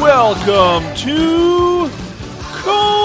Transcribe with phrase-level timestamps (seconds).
[0.00, 1.90] Welcome to
[2.52, 2.97] Conesy's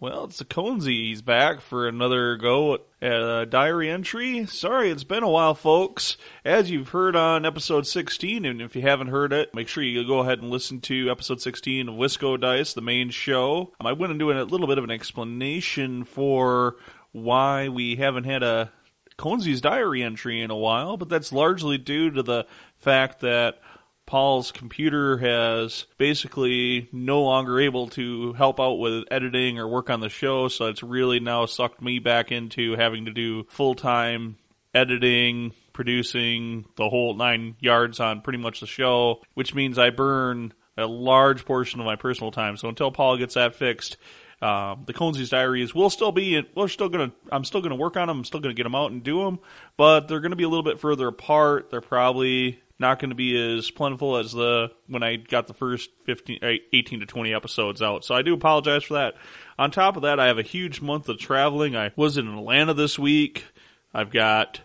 [0.00, 1.08] Well, it's the Conesy.
[1.08, 4.46] He's back for another go at a diary entry.
[4.46, 6.16] Sorry, it's been a while, folks.
[6.42, 10.06] As you've heard on episode 16, and if you haven't heard it, make sure you
[10.06, 13.74] go ahead and listen to episode 16 of Wisco Dice, the main show.
[13.78, 16.76] Um, I went into a little bit of an explanation for
[17.12, 18.72] why we haven't had a
[19.18, 22.46] Conesy's diary entry in a while, but that's largely due to the
[22.78, 23.58] fact that
[24.06, 30.00] Paul's computer has basically no longer able to help out with editing or work on
[30.00, 34.36] the show, so it's really now sucked me back into having to do full time
[34.74, 40.54] editing, producing the whole nine yards on pretty much the show, which means I burn
[40.76, 42.56] a large portion of my personal time.
[42.56, 43.96] So until Paul gets that fixed,
[44.42, 46.42] um, the Conesy's diaries will still be.
[46.54, 47.12] We're still gonna.
[47.30, 48.18] I'm still gonna work on them.
[48.18, 49.38] I'm still gonna get them out and do them,
[49.76, 51.70] but they're gonna be a little bit further apart.
[51.70, 55.90] They're probably not going to be as plentiful as the when I got the first
[56.06, 58.04] 15, uh, 18 to 20 episodes out.
[58.04, 59.14] So I do apologize for that.
[59.58, 61.76] On top of that, I have a huge month of traveling.
[61.76, 63.44] I was in Atlanta this week.
[63.92, 64.60] I've got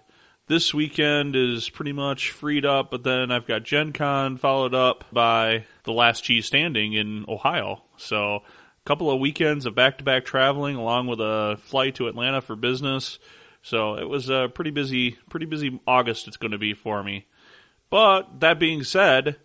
[0.47, 5.03] this weekend is pretty much freed up, but then I've got Gen Con followed up
[5.11, 7.83] by the last cheese standing in Ohio.
[7.97, 8.41] So a
[8.85, 12.55] couple of weekends of back to back traveling along with a flight to Atlanta for
[12.55, 13.19] business.
[13.63, 17.25] So it was a pretty busy, pretty busy August it's going to be for me.
[17.89, 19.37] But that being said,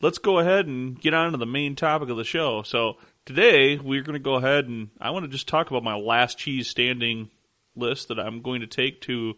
[0.00, 2.62] let's go ahead and get on to the main topic of the show.
[2.62, 5.96] So today we're going to go ahead and I want to just talk about my
[5.96, 7.30] last cheese standing
[7.76, 9.34] list that I'm going to take to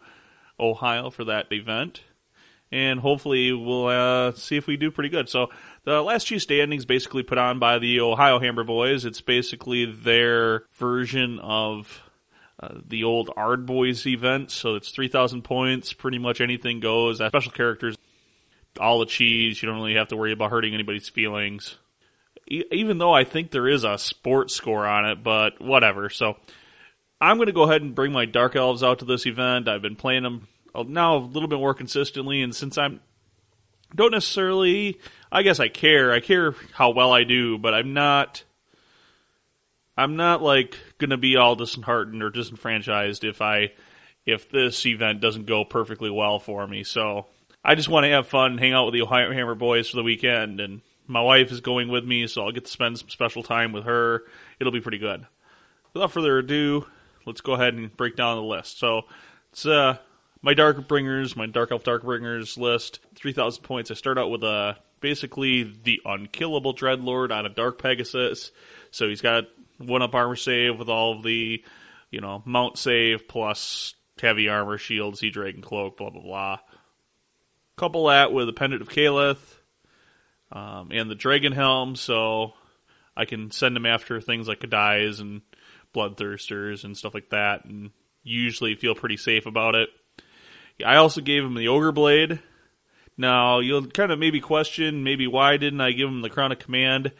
[0.59, 2.01] Ohio for that event.
[2.73, 5.29] And hopefully we'll uh, see if we do pretty good.
[5.29, 5.51] So
[5.85, 9.05] the last cheese standings basically put on by the Ohio Hammer Boys.
[9.05, 12.03] It's basically their version of
[12.61, 14.51] uh, the old Ard Boys event.
[14.51, 15.93] So it's 3,000 points.
[15.93, 17.19] Pretty much anything goes.
[17.19, 17.97] Special characters,
[18.79, 19.63] all the cheese.
[19.63, 21.77] You don't really have to worry about hurting anybody's feelings.
[22.49, 26.11] E- even though I think there is a sports score on it, but whatever.
[26.11, 26.37] So
[27.21, 29.69] I'm going to go ahead and bring my Dark Elves out to this event.
[29.69, 33.01] I've been playing them uh, now a little bit more consistently, and since I'm
[33.95, 34.99] don't necessarily
[35.31, 36.13] I guess I care.
[36.13, 38.45] I care how well I do, but I'm not
[39.97, 43.73] I'm not like gonna be all disheartened or disenfranchised if I
[44.27, 46.83] if this event doesn't go perfectly well for me.
[46.83, 47.27] So
[47.65, 50.03] I just want to have fun, hang out with the Ohio Hammer boys for the
[50.03, 53.43] weekend, and my wife is going with me, so I'll get to spend some special
[53.43, 54.23] time with her.
[54.61, 55.27] It'll be pretty good.
[55.95, 56.87] Without further ado,
[57.25, 58.79] let's go ahead and break down the list.
[58.79, 59.03] So
[59.53, 59.97] it's uh
[60.43, 63.91] my Dark Bringers, my Dark Elf Dark Bringers list, three thousand points.
[63.91, 68.51] I start out with a basically the unkillable Dreadlord on a Dark Pegasus.
[68.91, 69.45] So he's got
[69.79, 71.63] one up armor save with all of the,
[72.11, 76.59] you know, mount save plus heavy armor, shield, sea dragon cloak, blah blah blah.
[77.77, 79.59] Couple that with a pendant of Khaeleth
[80.53, 82.55] um, and the dragon helm, so
[83.17, 85.43] I can send him after things like K'daais and
[85.95, 87.91] bloodthirsters and stuff like that, and
[88.23, 89.89] usually feel pretty safe about it.
[90.85, 92.41] I also gave him the ogre blade
[93.17, 96.59] now, you'll kind of maybe question, maybe why didn't I give him the crown of
[96.59, 97.13] command?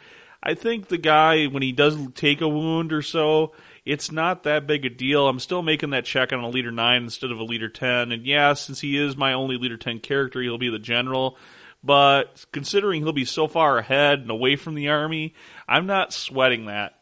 [0.43, 3.53] I think the guy, when he does take a wound or so,
[3.85, 5.27] it's not that big a deal.
[5.27, 8.11] I'm still making that check on a leader 9 instead of a leader 10.
[8.11, 11.37] And yeah, since he is my only leader 10 character, he'll be the general.
[11.83, 15.35] But considering he'll be so far ahead and away from the army,
[15.67, 16.93] I'm not sweating that.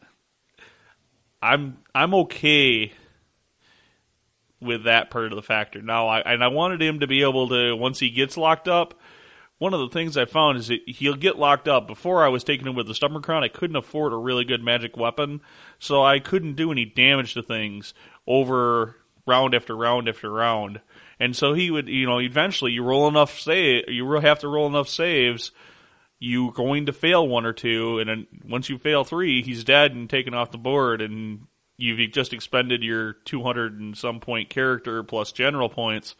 [1.42, 2.92] I'm I'm okay
[4.62, 5.82] with that part of the factor.
[5.82, 9.00] Now, I and I wanted him to be able to once he gets locked up.
[9.63, 11.88] One of the things I found is that he'll get locked up.
[11.88, 14.62] Before I was taking him with the stubborn crown, I couldn't afford a really good
[14.62, 15.39] magic weapon,
[15.80, 17.94] so I couldn't do any damage to things
[18.27, 20.81] over round after round after round.
[21.18, 24.68] And so he would, you know, eventually you roll enough save, you have to roll
[24.68, 25.51] enough saves.
[26.19, 29.94] You're going to fail one or two, and then once you fail three, he's dead
[29.94, 35.04] and taken off the board, and you've just expended your 200 and some point character
[35.04, 36.16] plus general points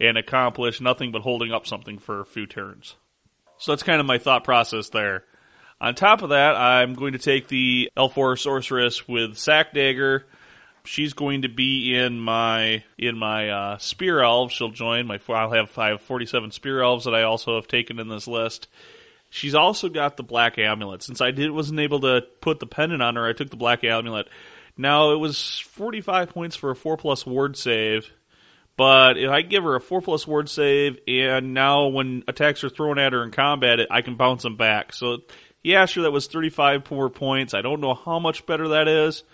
[0.00, 2.96] and accomplish nothing but holding up something for a few turns.
[3.58, 5.24] So that's kind of my thought process there.
[5.80, 10.26] On top of that, I'm going to take the L4 Sorceress with Sack Dagger.
[10.84, 14.54] She's going to be in my in my uh, spear elves.
[14.54, 15.20] She'll join my.
[15.28, 18.68] I'll have five forty seven spear elves that I also have taken in this list.
[19.28, 21.02] She's also got the black amulet.
[21.02, 23.84] Since I did wasn't able to put the pendant on her, I took the black
[23.84, 24.28] amulet.
[24.78, 28.10] Now it was forty five points for a four plus ward save.
[28.78, 32.68] But if I give her a four plus ward save, and now when attacks are
[32.68, 34.92] thrown at her in combat, I can bounce them back.
[34.92, 35.18] So
[35.64, 37.54] yeah, sure, that was 35 more points.
[37.54, 39.24] I don't know how much better that is,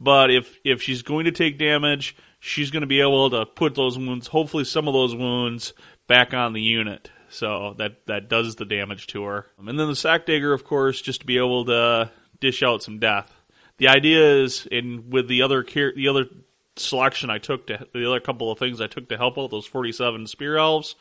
[0.00, 3.76] but if if she's going to take damage, she's going to be able to put
[3.76, 5.72] those wounds, hopefully some of those wounds,
[6.08, 7.12] back on the unit.
[7.28, 9.46] So that that does the damage to her.
[9.56, 12.10] And then the sack dagger, of course, just to be able to
[12.40, 13.32] dish out some death.
[13.76, 16.26] The idea is, in with the other the other
[16.80, 19.66] selection I took to the other couple of things I took to help out those
[19.66, 20.96] 47 spear elves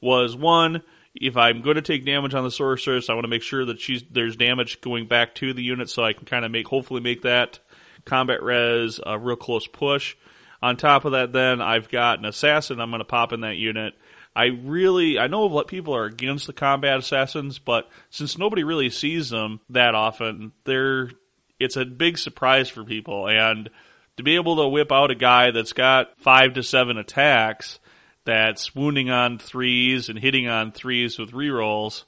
[0.00, 0.82] was one
[1.20, 3.80] if I'm going to take damage on the sorceress, I want to make sure that
[3.80, 7.00] she's there's damage going back to the unit, so I can kind of make hopefully
[7.00, 7.58] make that
[8.04, 10.14] combat res a real close push.
[10.62, 12.80] On top of that, then I've got an assassin.
[12.80, 13.94] I'm going to pop in that unit.
[14.34, 18.90] I really I know what people are against the combat assassins, but since nobody really
[18.90, 21.10] sees them that often, they're
[21.58, 23.70] it's a big surprise for people and
[24.16, 27.78] to be able to whip out a guy that's got five to seven attacks
[28.24, 32.04] that's wounding on threes and hitting on threes with rerolls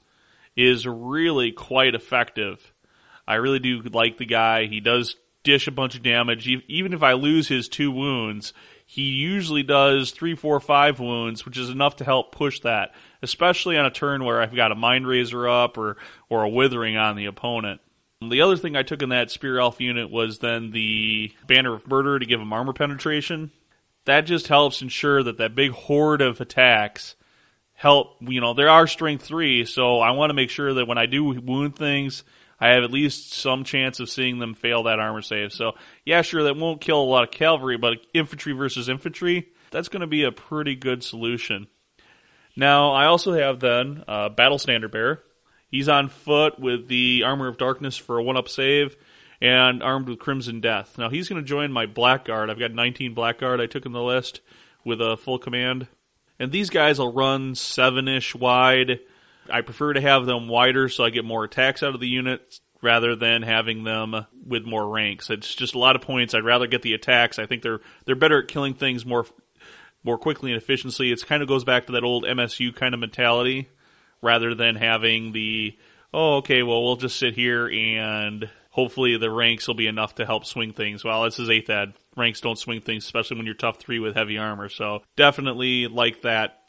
[0.55, 2.73] is really quite effective.
[3.27, 4.65] I really do like the guy.
[4.65, 6.47] He does dish a bunch of damage.
[6.67, 8.53] Even if I lose his two wounds,
[8.85, 13.77] he usually does three, four, five wounds, which is enough to help push that, especially
[13.77, 15.97] on a turn where I've got a Mind Razor up or,
[16.27, 17.81] or a Withering on the opponent.
[18.21, 21.87] The other thing I took in that Spear Elf unit was then the Banner of
[21.87, 23.51] Murder to give him armor penetration
[24.09, 27.15] that just helps ensure that that big horde of attacks
[27.73, 28.17] help.
[28.21, 31.05] You know, there are strength three, so I want to make sure that when I
[31.05, 32.23] do wound things,
[32.59, 35.53] I have at least some chance of seeing them fail that armor save.
[35.53, 35.73] So
[36.05, 40.01] yeah, sure, that won't kill a lot of cavalry, but infantry versus infantry, that's going
[40.01, 41.67] to be a pretty good solution.
[42.55, 45.23] Now I also have then uh, battle standard bearer.
[45.69, 48.97] He's on foot with the armor of darkness for a one up save
[49.41, 50.97] and armed with Crimson Death.
[50.97, 52.49] Now he's going to join my Blackguard.
[52.49, 54.41] I've got 19 Blackguard I took in the list
[54.83, 55.87] with a full command.
[56.39, 58.99] And these guys will run seven ish wide.
[59.51, 62.59] I prefer to have them wider so I get more attacks out of the unit
[62.81, 65.29] rather than having them with more ranks.
[65.29, 66.33] It's just a lot of points.
[66.33, 67.39] I'd rather get the attacks.
[67.39, 69.25] I think they're they're better at killing things more
[70.03, 71.11] more quickly and efficiently.
[71.11, 73.69] It kind of goes back to that old MSU kind of mentality
[74.21, 75.77] rather than having the
[76.13, 78.49] oh okay well we'll just sit here and
[78.79, 81.03] hopefully the ranks will be enough to help swing things.
[81.03, 81.93] Well, this is eighth ed.
[82.15, 84.69] Ranks don't swing things, especially when you're tough three with heavy armor.
[84.69, 86.59] So definitely like that,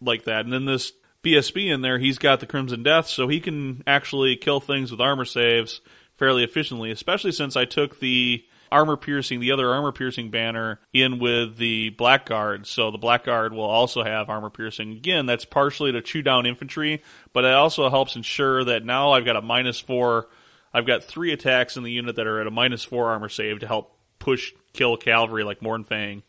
[0.00, 0.44] like that.
[0.44, 0.92] And then this
[1.22, 5.00] BSB in there, he's got the Crimson Death, so he can actually kill things with
[5.00, 5.80] armor saves
[6.16, 6.90] fairly efficiently.
[6.90, 11.90] Especially since I took the armor piercing, the other armor piercing banner in with the
[11.90, 12.66] Blackguard.
[12.66, 14.92] So the Blackguard will also have armor piercing.
[14.92, 17.02] Again, that's partially to chew down infantry,
[17.32, 20.28] but it also helps ensure that now I've got a minus four
[20.74, 23.60] I've got three attacks in the unit that are at a minus four armor save
[23.60, 26.22] to help push kill cavalry like Mournfang.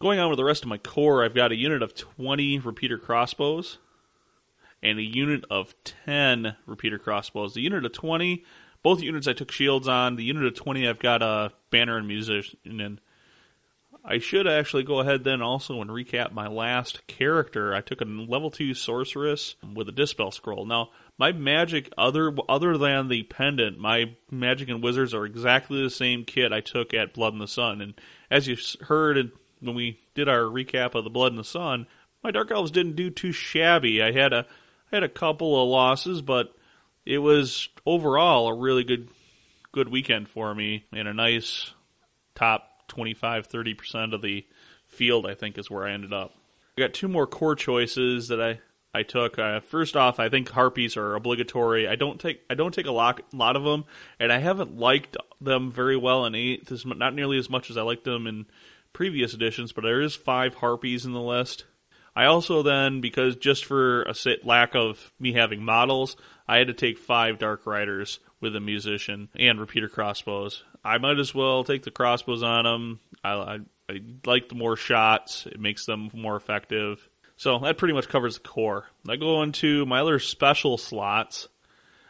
[0.00, 2.98] Going on with the rest of my core, I've got a unit of 20 repeater
[2.98, 3.78] crossbows
[4.82, 7.54] and a unit of 10 repeater crossbows.
[7.54, 8.44] The unit of 20,
[8.82, 10.16] both units I took shields on.
[10.16, 13.00] The unit of 20, I've got a banner and musician And
[14.04, 17.74] I should actually go ahead then also and recap my last character.
[17.74, 20.66] I took a level 2 sorceress with a dispel scroll.
[20.66, 25.90] Now, my magic other other than the pendant, my magic and wizards are exactly the
[25.90, 27.80] same kit I took at Blood in the Sun.
[27.80, 27.94] And
[28.30, 31.86] as you heard when we did our recap of the Blood in the Sun,
[32.24, 34.02] my dark elves didn't do too shabby.
[34.02, 34.46] I had a
[34.90, 36.54] I had a couple of losses, but
[37.06, 39.08] it was overall a really good
[39.72, 41.72] good weekend for me and a nice
[42.34, 44.46] top 25 30% of the
[44.86, 46.34] field I think is where I ended up.
[46.76, 48.60] I got two more core choices that I
[48.94, 49.38] I took.
[49.38, 51.88] Uh, first off, I think harpies are obligatory.
[51.88, 53.84] I don't take I don't take a lot lot of them,
[54.20, 56.84] and I haven't liked them very well in eighth.
[56.84, 58.46] Not nearly as much as I liked them in
[58.92, 61.64] previous editions, but there is five harpies in the list.
[62.14, 64.14] I also then, because just for a
[64.44, 66.16] lack of me having models,
[66.46, 70.62] I had to take five Dark Riders with a musician and repeater crossbows.
[70.84, 73.00] I might as well take the crossbows on them.
[73.24, 77.08] I, I, I like the more shots; it makes them more effective.
[77.36, 78.86] So that pretty much covers the core.
[79.08, 81.48] I go into my other special slots.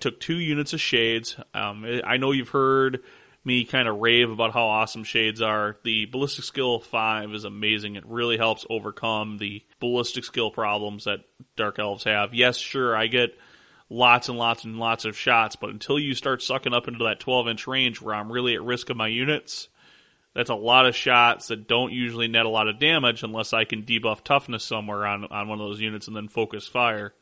[0.01, 1.37] Took two units of shades.
[1.55, 3.03] Um, I know you've heard
[3.45, 5.77] me kind of rave about how awesome shades are.
[5.83, 7.97] The ballistic skill 5 is amazing.
[7.97, 11.21] It really helps overcome the ballistic skill problems that
[11.57, 12.35] Dark Elves have.
[12.35, 13.37] Yes, sure, I get
[13.91, 17.21] lots and lots and lots of shots, but until you start sucking up into that
[17.21, 19.69] 12 inch range where I'm really at risk of my units,
[20.35, 23.65] That's a lot of shots that don't usually net a lot of damage unless I
[23.65, 27.13] can debuff toughness somewhere on, on one of those units and then focus fire.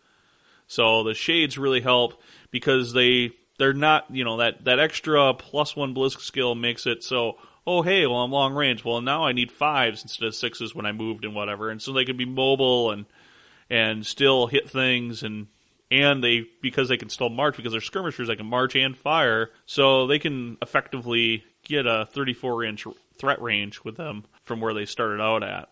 [0.68, 2.22] So the shades really help
[2.52, 7.04] because they they're not you know that that extra plus one blisk skill makes it
[7.04, 10.74] so oh hey well I'm long range well now I need fives instead of sixes
[10.74, 13.06] when I moved and whatever and so they can be mobile and
[13.68, 15.46] and still hit things and
[15.92, 19.50] and they because they can still march because they're skirmishers they can march and fire
[19.66, 22.86] so they can effectively get a 34 inch
[23.18, 25.68] threat range with them from where they started out at.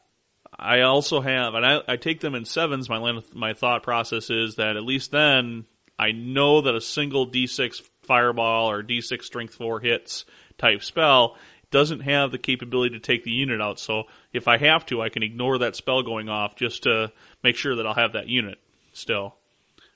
[0.58, 2.88] I also have, and I, I take them in sevens.
[2.88, 5.66] My my thought process is that at least then
[5.98, 10.24] I know that a single D6 fireball or D6 strength four hits
[10.56, 11.36] type spell
[11.70, 13.78] doesn't have the capability to take the unit out.
[13.78, 17.12] So if I have to, I can ignore that spell going off just to
[17.42, 18.58] make sure that I'll have that unit
[18.92, 19.34] still.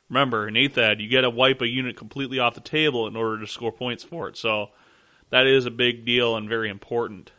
[0.08, 3.16] Remember, in 8th Ed, you got to wipe a unit completely off the table in
[3.16, 4.36] order to score points for it.
[4.36, 4.68] So
[5.30, 7.32] that is a big deal and very important.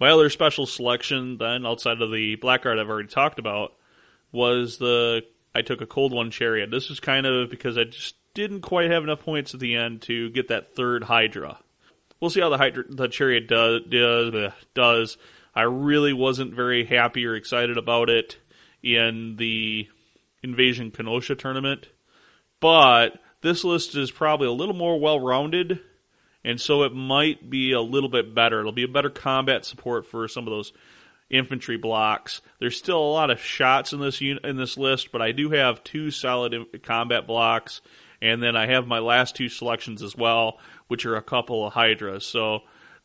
[0.00, 3.74] My other special selection, then, outside of the Blackguard I've already talked about,
[4.32, 5.22] was the
[5.58, 6.70] I took a cold one chariot.
[6.70, 10.02] This is kind of because I just didn't quite have enough points at the end
[10.02, 11.58] to get that third Hydra.
[12.20, 14.52] We'll see how the Hydra, the chariot does, does.
[14.74, 15.18] Does
[15.54, 18.38] I really wasn't very happy or excited about it
[18.82, 19.88] in the
[20.42, 21.88] Invasion Kenosha tournament,
[22.60, 25.80] but this list is probably a little more well rounded
[26.44, 28.60] and so it might be a little bit better.
[28.60, 30.72] It'll be a better combat support for some of those
[31.30, 32.40] infantry blocks.
[32.58, 35.84] There's still a lot of shots in this in this list, but I do have
[35.84, 37.80] two solid combat blocks,
[38.22, 40.58] and then I have my last two selections as well,
[40.88, 42.26] which are a couple of hydras.
[42.26, 42.60] So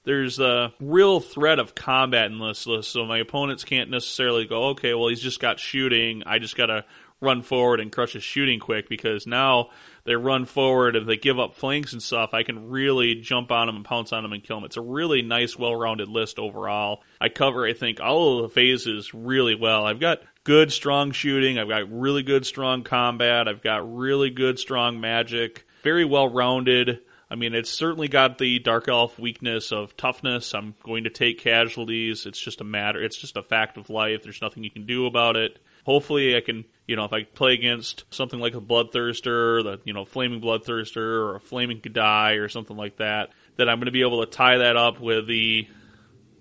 [0.06, 4.70] there's a real threat of combat in this list, so my opponents can't necessarily go,
[4.70, 6.24] okay, well he's just got shooting.
[6.25, 6.86] I just got to
[7.24, 9.70] run forward and crush his shooting quick because now
[10.06, 13.68] they run forward if they give up flanks and stuff, I can really jump on
[13.68, 14.65] them and pounce on them and kill them.
[14.65, 17.03] It's a really nice, well-rounded list overall.
[17.22, 19.86] I cover, I think, all of the phases really well.
[19.86, 21.58] I've got good, strong shooting.
[21.58, 23.48] I've got really good, strong combat.
[23.48, 25.65] I've got really good, strong magic.
[25.84, 27.00] Very well-rounded.
[27.32, 30.53] I mean, it's certainly got the Dark Elf weakness of toughness.
[30.53, 32.27] I'm going to take casualties.
[32.27, 34.22] It's just a matter, it's just a fact of life.
[34.22, 35.58] There's nothing you can do about it.
[35.86, 39.94] Hopefully, I can, you know, if I play against something like a Bloodthirster, the, you
[39.94, 43.92] know, Flaming Bloodthirster or a Flaming K'daai or something like that, that I'm going to
[43.92, 45.68] be able to tie that up with the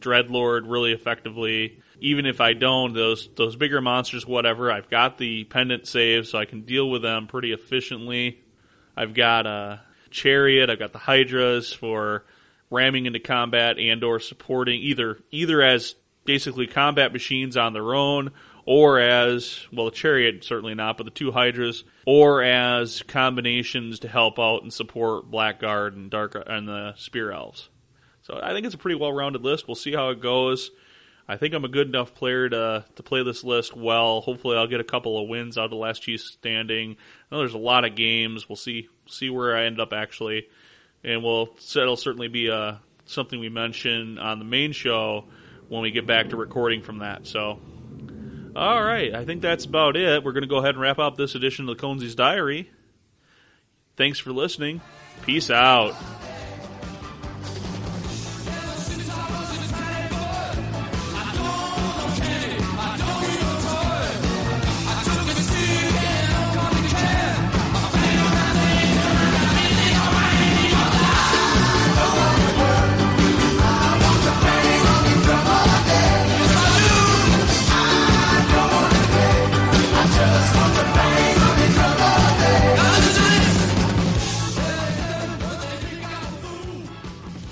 [0.00, 1.80] Dreadlord really effectively.
[2.00, 6.38] Even if I don't, those those bigger monsters, whatever, I've got the pendant save, so
[6.38, 8.40] I can deal with them pretty efficiently.
[8.96, 9.80] I've got a
[10.10, 12.24] chariot, I've got the hydras for
[12.70, 15.94] ramming into combat and or supporting either either as
[16.24, 18.30] basically combat machines on their own
[18.64, 24.08] or as well, the chariot certainly not, but the two hydras, or as combinations to
[24.08, 27.68] help out and support Blackguard and Dark and the Spear Elves.
[28.22, 29.66] So I think it's a pretty well-rounded list.
[29.66, 30.70] We'll see how it goes.
[31.28, 34.20] I think I'm a good enough player to to play this list well.
[34.20, 36.96] Hopefully, I'll get a couple of wins out of the last cheese standing.
[37.30, 38.48] I know there's a lot of games.
[38.48, 40.48] We'll see see where I end up actually,
[41.04, 42.74] and we'll it'll certainly be uh,
[43.06, 45.24] something we mention on the main show
[45.68, 47.26] when we get back to recording from that.
[47.26, 47.60] So
[48.54, 50.22] all right, I think that's about it.
[50.22, 52.70] We're going to go ahead and wrap up this edition of the Conesies Diary.
[53.96, 54.80] Thanks for listening.
[55.24, 55.94] Peace out.